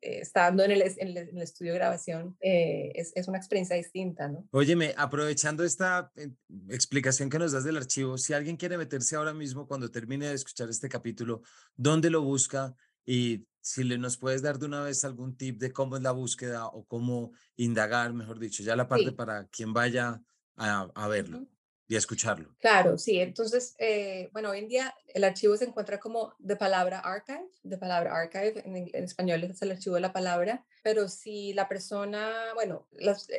[0.00, 4.28] eh, estando en el, en, el, estudio de grabación, eh, es, es, una experiencia distinta,
[4.28, 4.46] ¿no?
[4.52, 6.30] Óyeme, aprovechando esta eh,
[6.68, 10.34] explicación que nos das del archivo, si alguien quiere meterse ahora mismo cuando termine de
[10.34, 11.42] escuchar este capítulo,
[11.74, 12.76] ¿dónde lo busca?
[13.10, 16.10] Y si le nos puedes dar de una vez algún tip de cómo es la
[16.12, 20.20] búsqueda o cómo indagar, mejor dicho, ya la parte para quien vaya
[20.56, 21.46] a, a verlo
[21.86, 22.54] y a escucharlo.
[22.58, 23.18] Claro, sí.
[23.18, 27.78] Entonces, eh, bueno, hoy en día el archivo se encuentra como de palabra archive, de
[27.78, 32.52] palabra archive, en, en español es el archivo de la palabra, pero si la persona,
[32.52, 32.88] bueno,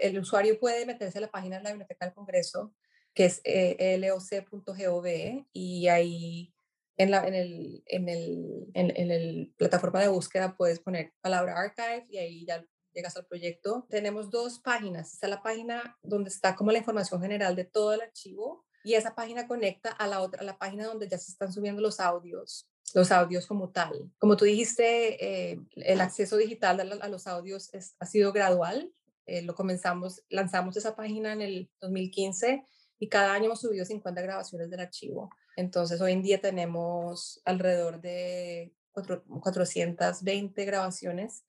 [0.02, 2.74] el usuario puede meterse a la página de la Biblioteca del Congreso,
[3.14, 5.06] que es eh, loc.gov,
[5.54, 6.56] y ahí
[7.00, 12.06] en la en el, en el, en, el plataforma de búsqueda puedes poner palabra archive
[12.10, 13.88] y ahí ya llegas al proyecto.
[13.90, 15.14] Tenemos dos páginas.
[15.14, 19.16] Está la página donde está como la información general de todo el archivo y esa
[19.16, 22.68] página conecta a la otra, a la página donde ya se están subiendo los audios,
[22.94, 24.12] los audios como tal.
[24.18, 28.92] Como tú dijiste, eh, el acceso digital a, los audios ha sido gradual.
[29.26, 32.66] Eh, lo comenzamos, lanzamos esa página en el 2015
[33.00, 35.30] y cada año hemos subido 50 grabaciones del archivo.
[35.60, 41.44] Entonces, hoy en día tenemos alrededor de 420 grabaciones.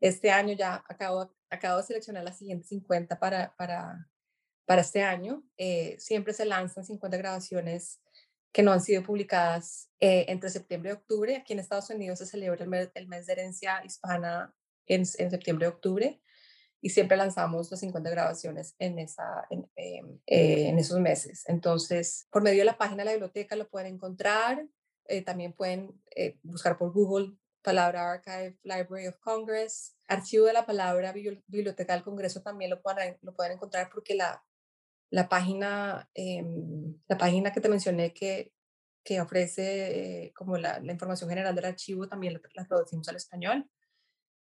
[0.00, 4.08] Este año ya acabo, de seleccionar las siguientes 50 para,
[4.80, 5.44] este año.
[5.56, 8.00] Eh, siempre se lanzan 50 grabaciones
[8.50, 11.36] que no han sido publicadas eh, entre septiembre y octubre.
[11.36, 14.52] Aquí en Estados Unidos se celebra el mes, el mes de herencia hispana
[14.86, 16.20] en septiembre y octubre
[16.84, 21.44] y siempre lanzamos las 50 grabaciones en, esa, en, em, eh, en, esos meses.
[21.46, 24.66] Entonces, por medio de la página de la biblioteca lo pueden encontrar.
[25.06, 29.96] Eh, también pueden eh, buscar por Google palabra Archive Library of Congress.
[30.08, 34.44] Archivo de la palabra Biblioteca del Congreso también lo pueden, lo pueden encontrar porque la,
[35.10, 38.52] la, página, em, la página que te mencioné que,
[39.04, 43.70] que ofrece como la, información general del archivo también la, la traducimos al español.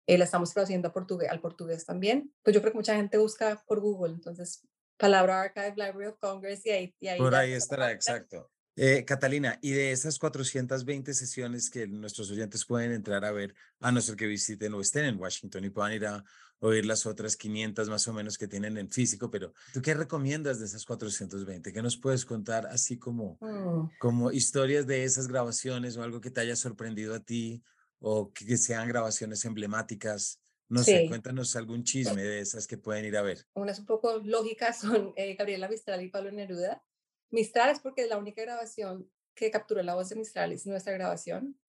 [0.09, 2.33] Eh, la estamos traduciendo portugués, al portugués también.
[2.41, 4.67] Pues yo creo que mucha gente busca por Google, entonces
[4.97, 6.95] palabra Archive Library of Congress y ahí...
[6.99, 8.49] Y ahí por ahí estará, exacto.
[8.75, 13.91] Eh, Catalina, y de esas 420 sesiones que nuestros oyentes pueden entrar a ver, a
[13.91, 16.23] no ser que visiten o estén en Washington y puedan ir a
[16.57, 20.57] oír las otras 500 más o menos que tienen en físico, pero ¿tú qué recomiendas
[20.57, 21.71] de esas 420?
[21.71, 26.31] ¿Qué nos puedes contar así como, Mm, como historias de esas grabaciones o algo que
[26.31, 27.61] te haya sorprendido a ti
[27.99, 30.39] o que, sean grabaciones emblemáticas?
[30.67, 33.45] No sé, sí, cuéntanos algún chisme de esas que pueden ir a ver.
[33.55, 36.83] unas un poco lógicas son eh, Gabriela Mistral y Pablo Neruda.
[37.31, 41.59] Mistral es porque la única grabación que capturó la voz de Mistral es nuestra grabación.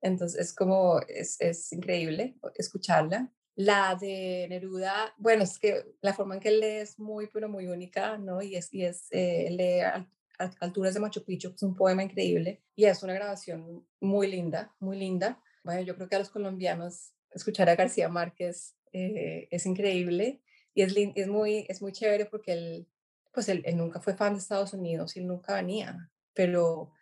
[0.00, 3.32] Entonces es como, es, es increíble escucharla.
[3.56, 7.48] La de Neruda, bueno, es que la forma en que él lee es muy, pero
[7.48, 8.42] muy única, ¿no?
[8.42, 11.76] Y es, y es eh, lee a, a alturas de Machu Picchu, que es un
[11.76, 15.40] poema increíble, y es una grabación muy linda, muy linda.
[15.64, 20.42] Bueno, yo creo que a los colombianos escuchar a García Márquez eh, es increíble
[20.74, 22.88] y es, es, muy, es muy chévere porque él,
[23.32, 26.92] pues él, él nunca fue fan de Estados Unidos y nunca venía, pero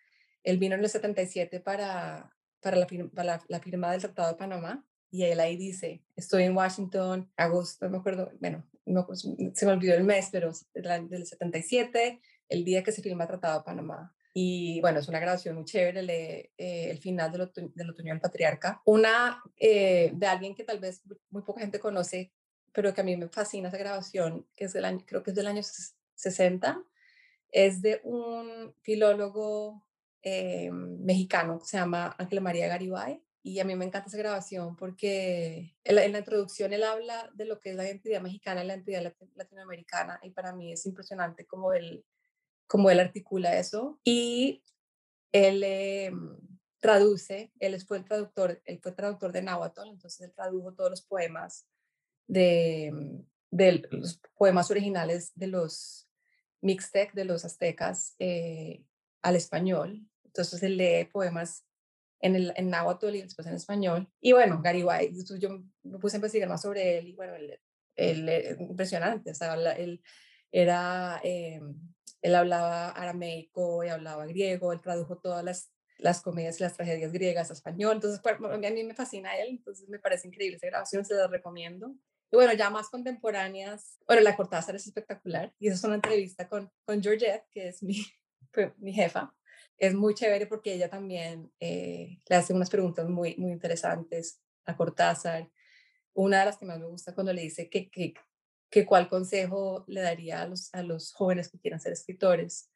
[0.44, 4.28] él vino en el 77 para, para, la, fir- para la, la firma del Tratado
[4.32, 9.06] de Panamá y él ahí dice, estoy en Washington, agosto, no me acuerdo, bueno, no,
[9.06, 13.28] pues, se me olvidó el mes, pero del 77, el día que se firma el
[13.28, 14.14] Tratado de Panamá.
[14.34, 18.20] Y bueno, es una grabación muy chévere, lee, eh, el final del, del otoño del
[18.20, 18.80] patriarca.
[18.86, 22.32] Una eh, de alguien que tal vez muy poca gente conoce,
[22.72, 25.36] pero que a mí me fascina esa grabación, que es del año, creo que es
[25.36, 26.82] del año ses- 60,
[27.50, 29.86] es de un filólogo
[30.22, 33.22] eh, mexicano que se llama Ángel María Garibay.
[33.44, 37.58] Y a mí me encanta esa grabación porque en la, introducción él habla de lo
[37.58, 40.20] que es la identidad mexicana y la identidad lati- latinoamericana.
[40.22, 42.04] Y para mí es impresionante cómo él,
[42.66, 44.00] cómo él articula eso.
[44.04, 44.62] Y
[45.32, 46.12] él eh,
[46.80, 51.02] traduce, él fue el traductor, él fue traductor de Náhuatl, entonces él tradujo todos los
[51.02, 51.66] poemas
[52.26, 52.92] de,
[53.50, 56.08] de los poemas originales de los
[56.60, 58.82] mixtec, de los aztecas, eh,
[59.22, 60.06] al español.
[60.24, 61.66] Entonces él lee poemas
[62.20, 64.08] en, el, en náhuatl y después en español.
[64.20, 67.60] Y bueno, Garibay, yo me puse a investigar más sobre él y bueno, él,
[67.96, 70.02] él, él impresionante, o sea, él
[70.50, 71.60] era, eh,
[72.22, 77.12] él hablaba arameico y hablaba griego, él tradujo todas las, las comedias y las tragedias
[77.12, 81.04] griegas a español, entonces a mí me fascina él, entonces me parece increíble esa grabación,
[81.04, 81.94] se la recomiendo.
[82.30, 86.48] Y bueno, ya más contemporáneas, bueno, la Cortázar es espectacular y esa es una entrevista
[86.48, 88.06] con, con Georgette, que es mi,
[88.78, 89.34] mi jefa,
[89.82, 94.76] es muy chévere porque ella también eh, le hace unas preguntas muy, muy interesantes a
[94.76, 95.50] Cortázar.
[96.14, 98.14] Una de las que más me gusta cuando le dice que, que,
[98.72, 102.70] que cuál consejo le daría a los, a los jóvenes que quieran ser escritores.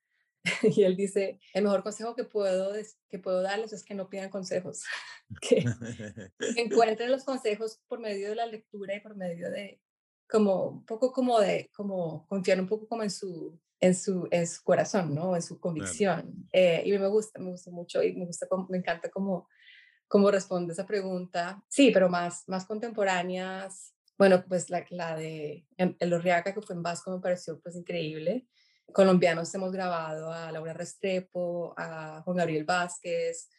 [0.62, 2.74] y él dice, el mejor consejo que puedo,
[3.08, 4.84] que puedo darles es que no pidan consejos,
[5.40, 5.64] que
[6.56, 9.80] encuentren los consejos por medio de la lectura y por medio de,
[10.28, 14.46] como, un poco como de, como confiar un poco como en su, en su, en
[14.46, 15.34] su corazón, ¿no?
[15.34, 16.20] En su convicción.
[16.20, 16.48] Claro.
[16.52, 19.48] Eh, y me gusta, me gusta mucho y me, gusta, me encanta cómo,
[20.08, 21.64] cómo responde esa pregunta.
[21.68, 23.95] Sí, pero más, más contemporáneas.
[24.18, 28.46] Bueno, pues la, la de El Orriaca, que fue en Vasco, me pareció pues increíble.
[28.92, 33.50] Colombianos hemos grabado a Laura Restrepo, a Juan Gabriel Vázquez,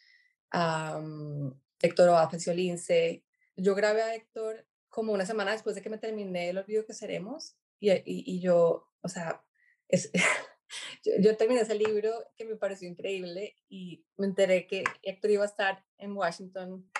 [0.50, 3.24] a um, Héctor Oafacio Lince.
[3.56, 6.94] Yo grabé a Héctor como una semana después de que me terminé el olvido que
[6.94, 9.44] seremos y, y, y yo, o sea,
[9.88, 10.10] es,
[11.04, 15.44] yo, yo, terminé ese libro que me pareció increíble y me enteré que Héctor iba
[15.44, 16.90] a estar en Washington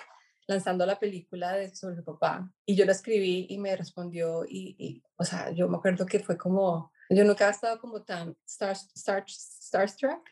[0.49, 4.75] lanzando la película de sobre su papá y yo lo escribí y me respondió y,
[4.79, 8.35] y, o sea, yo me acuerdo que fue como, yo nunca había estado como tan
[8.47, 10.27] star, star, starstruck,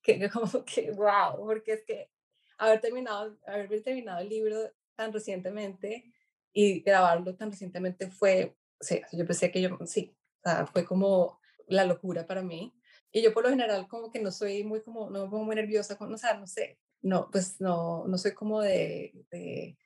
[0.00, 2.08] que como que, wow, porque es que
[2.56, 4.58] haber terminado, haber terminado el libro
[4.94, 6.12] tan recientemente
[6.52, 10.84] y grabarlo tan recientemente fue, o sea, yo pensé que yo, sí, o sea, fue
[10.84, 12.72] como la locura para mí.
[13.10, 15.56] Y yo por lo general como que no soy muy como, no me pongo muy
[15.56, 19.78] nerviosa, con, o sea, no sé, no, pues no, no soy como de, de,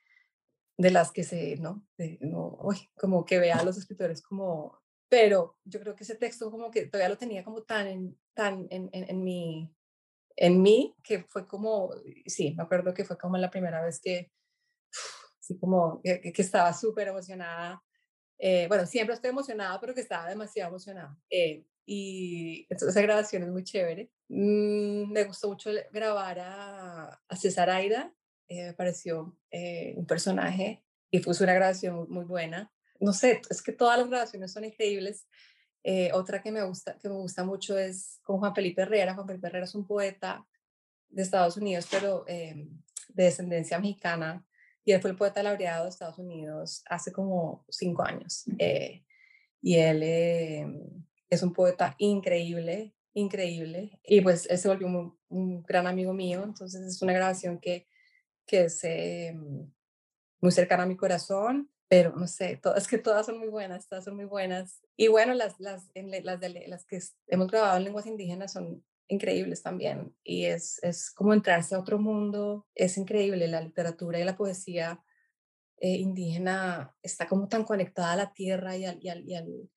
[0.77, 1.85] de las que se, ¿no?
[1.97, 4.79] De, no uy, como que vea a los escritores como,
[5.09, 8.67] pero yo creo que ese texto como que todavía lo tenía como tan en, tan
[8.69, 9.73] en, en, en mi,
[10.37, 11.91] en mí, que fue como,
[12.27, 14.31] sí, me acuerdo que fue como la primera vez que,
[15.39, 17.83] sí, como que, que estaba súper emocionada.
[18.39, 21.17] Eh, bueno, siempre estoy emocionada, pero que estaba demasiado emocionada.
[21.29, 24.11] Eh, y entonces esa grabación es muy chévere.
[24.27, 28.13] Mm, me gustó mucho grabar a, a César Aida,
[28.49, 32.73] eh, me pareció eh, un personaje y fue una grabación muy buena.
[32.99, 35.27] No sé, es que todas las grabaciones son increíbles.
[35.83, 39.15] Eh, otra que me, gusta, que me gusta mucho es con Juan Felipe Herrera.
[39.15, 40.45] Juan Felipe Herrera es un poeta
[41.07, 42.67] de Estados Unidos, pero eh,
[43.09, 44.45] de descendencia mexicana,
[44.83, 48.43] y él fue el poeta laureado de Estados Unidos hace como cinco años.
[48.57, 49.03] Eh,
[49.61, 50.65] y él eh,
[51.29, 53.99] es un poeta increíble increíble.
[54.03, 54.87] Y pues él se volvió
[55.29, 57.87] un, gran amigo mío, entonces es una grabación que,
[58.45, 59.35] que es eh,
[60.39, 64.05] muy cercana a mi corazón, pero no sé, es que todas son muy buenas, todas
[64.05, 64.81] son muy buenas.
[64.95, 70.15] Y bueno, las, las, las, que hemos grabado en lenguas indígenas son increíbles también.
[70.23, 75.03] Y es, es como entrarse a otro mundo, es increíble, la literatura y la poesía
[75.79, 79.69] eh, indígena está como tan conectada a la tierra y, al, y, al, y,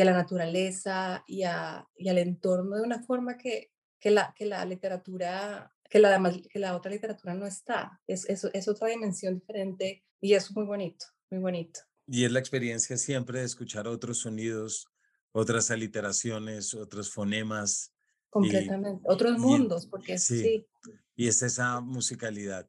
[0.00, 4.46] a la naturaleza y, a, y, al entorno de una forma que, que, la, que
[4.46, 8.00] la literatura, que la, que la otra literatura no está.
[8.06, 11.80] Es, es, es otra dimensión diferente y es muy bonito, muy bonito.
[12.06, 14.88] Y es la experiencia siempre de escuchar otros sonidos,
[15.32, 17.92] otras aliteraciones, otros fonemas.
[18.30, 20.66] Completamente, otros mundos, porque sí, sí.
[21.14, 22.68] Y es esa musicalidad.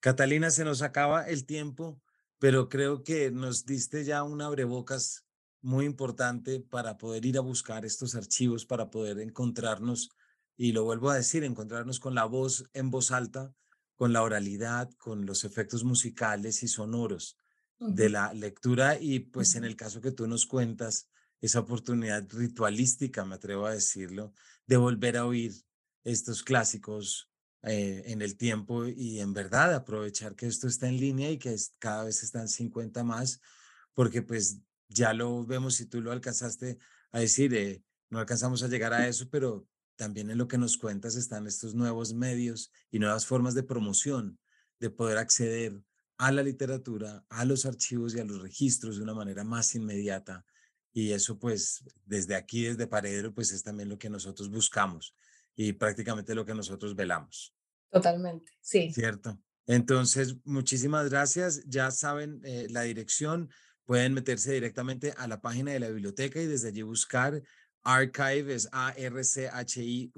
[0.00, 2.02] Catalina, se nos acaba el tiempo,
[2.38, 5.23] pero creo que nos diste ya un abrebocas
[5.64, 10.10] muy importante para poder ir a buscar estos archivos, para poder encontrarnos,
[10.56, 13.52] y lo vuelvo a decir, encontrarnos con la voz en voz alta,
[13.96, 17.38] con la oralidad, con los efectos musicales y sonoros
[17.78, 21.08] de la lectura y pues en el caso que tú nos cuentas,
[21.40, 24.32] esa oportunidad ritualística, me atrevo a decirlo,
[24.66, 25.52] de volver a oír
[26.02, 27.30] estos clásicos
[27.62, 31.54] eh, en el tiempo y en verdad aprovechar que esto está en línea y que
[31.78, 33.40] cada vez están 50 más,
[33.92, 36.78] porque pues ya lo vemos si tú lo alcanzaste
[37.12, 39.66] a decir, eh, no alcanzamos a llegar a eso, pero
[39.96, 44.38] también en lo que nos cuentas están estos nuevos medios y nuevas formas de promoción,
[44.80, 45.80] de poder acceder
[46.18, 50.44] a la literatura, a los archivos y a los registros de una manera más inmediata.
[50.92, 55.14] Y eso pues desde aquí, desde Paredro, pues es también lo que nosotros buscamos
[55.56, 57.54] y prácticamente lo que nosotros velamos.
[57.90, 58.92] Totalmente, sí.
[58.92, 59.38] Cierto.
[59.66, 61.64] Entonces, muchísimas gracias.
[61.66, 63.50] Ya saben eh, la dirección.
[63.84, 67.42] Pueden meterse directamente a la página de la biblioteca y desde allí buscar
[67.82, 70.10] Archive, es A-R-C-H-I-V-E,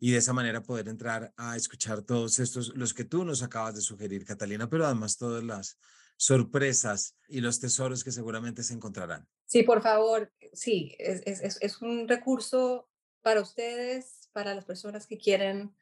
[0.00, 3.74] y de esa manera poder entrar a escuchar todos estos, los que tú nos acabas
[3.74, 5.78] de sugerir, Catalina, pero además todas las
[6.16, 9.26] sorpresas y los tesoros que seguramente se encontrarán.
[9.46, 12.88] Sí, por favor, sí, es, es, es un recurso
[13.22, 15.74] para ustedes, para las personas que quieren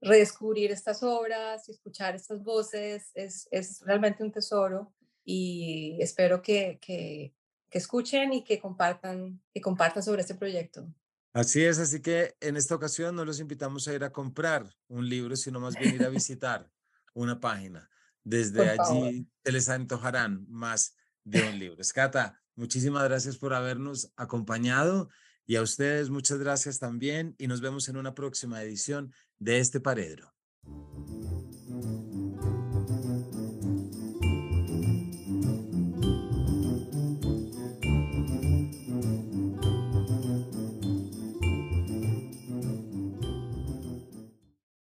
[0.00, 4.94] redescubrir estas obras y escuchar estas voces, es, es realmente un tesoro
[5.30, 7.34] y espero que, que,
[7.68, 10.88] que escuchen y que compartan, que compartan sobre este proyecto.
[11.34, 15.06] Así es, así que en esta ocasión no los invitamos a ir a comprar un
[15.06, 16.70] libro, sino más bien ir a visitar
[17.12, 17.90] una página.
[18.24, 21.82] Desde allí se les antojarán más de un libro.
[21.82, 25.10] Escata, muchísimas gracias por habernos acompañado
[25.44, 29.78] y a ustedes muchas gracias también y nos vemos en una próxima edición de este
[29.78, 30.37] Paredro.